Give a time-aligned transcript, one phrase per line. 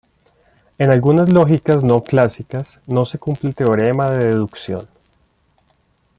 [0.79, 4.87] En algunas lógicas no clásicas, no se cumple el teorema de deducción.